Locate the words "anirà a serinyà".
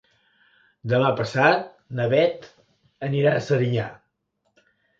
3.11-3.87